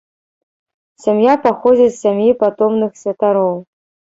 [1.03, 3.55] Сям'я паходзіць з сям'і патомных святароў.